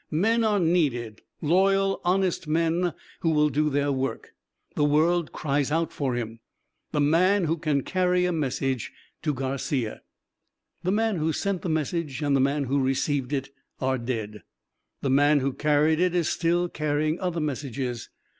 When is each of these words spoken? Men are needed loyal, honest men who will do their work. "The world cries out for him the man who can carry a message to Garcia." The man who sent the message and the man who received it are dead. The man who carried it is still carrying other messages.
Men 0.09 0.43
are 0.43 0.59
needed 0.59 1.21
loyal, 1.43 2.01
honest 2.03 2.47
men 2.47 2.95
who 3.19 3.29
will 3.29 3.49
do 3.49 3.69
their 3.69 3.91
work. 3.91 4.33
"The 4.75 4.83
world 4.83 5.31
cries 5.31 5.71
out 5.71 5.93
for 5.93 6.15
him 6.15 6.39
the 6.91 6.99
man 6.99 7.43
who 7.43 7.55
can 7.55 7.83
carry 7.83 8.25
a 8.25 8.31
message 8.31 8.91
to 9.21 9.31
Garcia." 9.31 10.01
The 10.81 10.91
man 10.91 11.17
who 11.17 11.31
sent 11.31 11.61
the 11.61 11.69
message 11.69 12.23
and 12.23 12.35
the 12.35 12.39
man 12.39 12.63
who 12.63 12.81
received 12.81 13.31
it 13.31 13.49
are 13.79 13.99
dead. 13.99 14.41
The 15.03 15.11
man 15.11 15.39
who 15.39 15.53
carried 15.53 15.99
it 15.99 16.15
is 16.15 16.27
still 16.29 16.67
carrying 16.67 17.19
other 17.19 17.39
messages. 17.39 18.09